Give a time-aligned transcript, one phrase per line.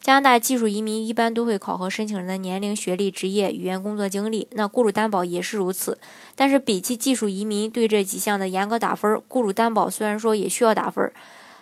[0.00, 5.98] 加拿大技术移民一般都会考核申请人的年龄、学历、职业、语言、工作经历，那雇主担保也是如此。
[6.34, 11.12] 但是比起技术移民对这几项的严格打分，雇主担保虽然说也需要打分，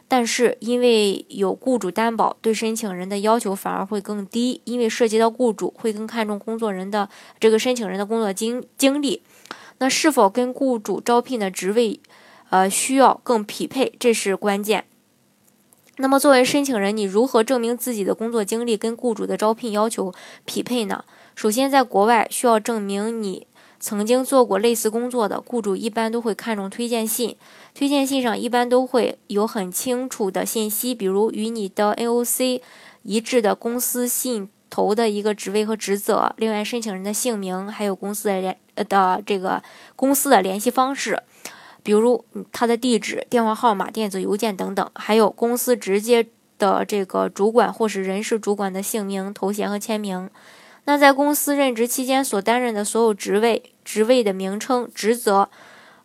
[0.06, 7.08] 但是因为有雇主担保，对申请人的要求反而会更低，因为涉及到雇主会更看重工作人的
[7.40, 9.22] 这个申请人的工作经经历，
[9.78, 11.98] 那是否跟雇主招聘的职位，
[12.50, 14.84] 呃需要更匹配，这是关键。
[16.00, 21.04] 那么，作为申请人，你如何证明自己的工作经历跟雇主的招聘要求匹配呢？
[21.34, 23.48] 首先，在国外需要证明你
[23.80, 27.36] 曾经做过类似工作的，雇主一般都会看重推荐信。
[27.74, 32.60] 推荐信上一般都会有很清楚的信息，比如与你的 AOC
[33.02, 39.60] 一致的公司信头的一个职位和职责，另外申请人的姓名，还有公司的联呃的这个
[39.96, 41.20] 公司的联系方式。
[41.82, 46.26] 比如他的地址、电话号码、电子邮件等等，还有公司直接
[46.58, 50.28] 的这个主管或是人事主管的姓名、头衔和签名。
[50.84, 55.48] 那在公司任职期间所担任的所有职位、职位的名称、职责，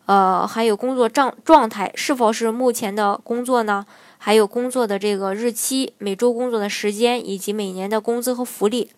[0.06, 3.86] 呃，还有工作状状态是否是目前的工作呢？
[4.18, 8.90] 还有工作的这个日期、每周工作的时间以及每年的工资和福利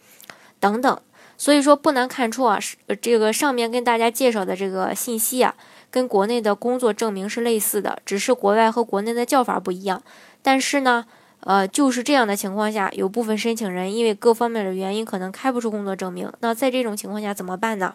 [0.61, 1.01] 等等。
[1.39, 5.55] 所以说不难看出啊，是这个上面跟大家介绍的这个信息啊。
[5.89, 10.03] 跟国内的工作证明是类似的，只是国外和国内的叫法不一样。
[10.42, 11.07] 但是呢，
[11.41, 16.31] 呃，就是这样的情况下，有部分申请人因为各方面的原因，可能开不出工作证明。
[16.41, 17.95] 那在这种情况下怎么办呢？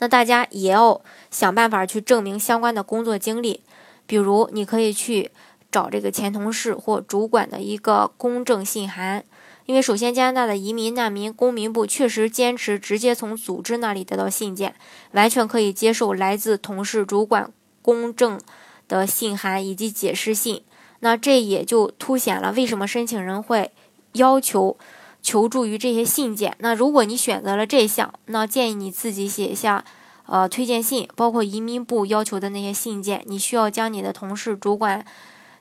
[0.00, 3.62] 那大家也要想办法去证明相关的工作经历，
[4.06, 5.30] 比如你可以去
[5.72, 9.24] 找这个前同事或主管的一个公证信函。
[9.68, 14.74] 因为首先，加拿大的移民难民公民部确实坚持直接从组织那里得到信件，
[15.12, 17.52] 完全可以接受来自同事、主管
[17.82, 18.40] 公证
[18.88, 20.62] 的信函以及解释信。
[21.00, 23.70] 那这也就凸显了为什么申请人会
[24.12, 24.78] 要求
[25.20, 26.56] 求助于这些信件。
[26.60, 29.84] 那如果你选择了这项，那建议你自己写一下
[30.24, 35.04] 呃推荐信，包括移民部要求的那些信件，你需要将你的同事、主管。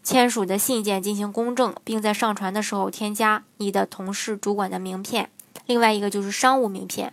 [0.07, 5.29] 签署的信件进行公证，并在上传的时候添加你的同事、主管的名片。
[5.65, 7.11] 另外一个就是商务名片，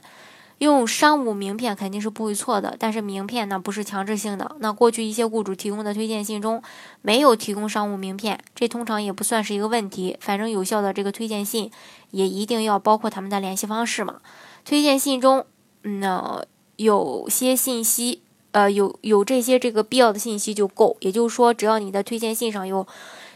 [0.59, 4.55] 用商务名片肯定是不会错的，但是名片呢不是强制性的。
[4.61, 6.63] 那过去一些雇主提供的推荐信中
[7.03, 10.17] 没有提供商务名片，这通常也不算是一个问题。
[10.21, 11.73] 反正有效的这个推荐信
[12.13, 14.21] 也一定要包括他们的联系方式嘛。
[14.65, 15.45] 推荐信中，
[15.83, 16.47] 嗯，
[16.77, 18.23] 有些信息。
[18.55, 22.87] 呃，有有这些这个必要的信息就够，也就是说，只要你的推荐信上有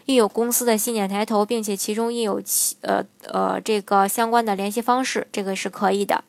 [0.05, 6.23] 印有公司的信件抬头，并且其中印有其呃呃这个相关的联系方式，这个是可以的。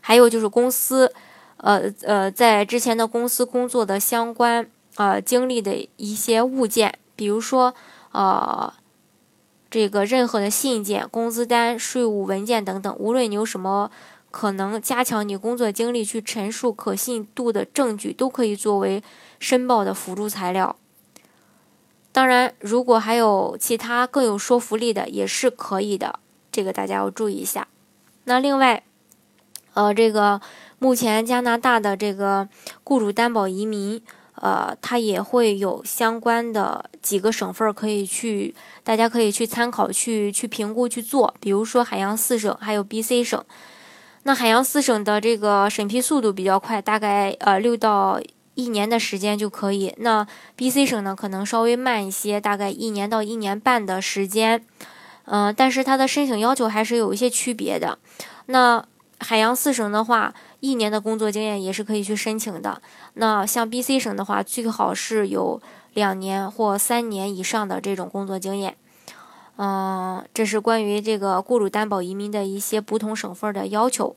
[0.00, 1.12] 还有就是公司，
[1.56, 7.74] 呃呃，在之前的公司工作的相关呃经历的一些物件，比如说
[8.12, 8.72] 呃
[9.68, 13.90] 这个任何的信件、工资单、税务文件等等，无论你有什么。
[14.30, 19.02] 可能加强你工作经历去陈述可信度的证据，都可以作为
[19.38, 20.76] 申报的辅助材料。
[22.12, 26.18] 当然，如果还有其他更有说服力的，也是可以的。
[26.50, 27.68] 这个大家要注意一下。
[28.24, 28.82] 那另外，
[29.74, 30.40] 呃，这个
[30.78, 32.48] 目前加拿大的这个
[32.84, 34.02] 雇主担保移民，
[34.36, 41.34] 呃，它也会有相关的几个省份可以去，大家可以去参考、去去评估、去做。
[41.38, 43.44] 比如说海洋四省，还有 B.C 省。
[44.26, 48.20] 那海洋四省的这个审批速度比较快，大概呃六到
[48.54, 49.94] 一年的时间就可以。
[49.98, 50.26] 那
[50.56, 54.64] B.C 省呢，可能稍微慢一些，大概一年到一年半的时间。
[55.26, 58.00] 嗯，但是它的申请要求还是有一些区别的。
[58.46, 58.84] 那
[59.20, 62.82] 海洋四省的话，一年的工作经验也是可以去申请的。
[63.14, 65.62] 那像 B.C 省的话，最好是有
[65.94, 68.76] 两年或三年以上的这种工作经验。
[69.56, 74.14] 嗯，这是关于这个雇主担保移民的一些不同省份的要求，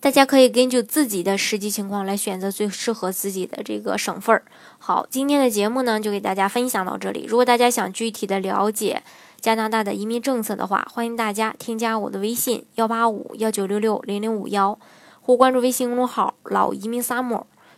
[0.00, 4.42] 大家可以根据自己的实际情况来选择最适合自己的这个省份。
[4.78, 7.24] 好，今天的节目呢就给大家分享到这里。
[7.26, 9.02] 如果大家想具体的了解
[9.40, 14.78] 加拿大的移民政策的话，欢迎大家添加我的微信幺八五幺九六六零零五幺，
[15.22, 17.44] 或关注微信公众号“老移民 summer”。